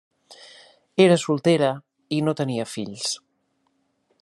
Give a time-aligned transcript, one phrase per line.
[1.05, 1.69] Era soltera
[2.19, 3.13] i no tenia fills.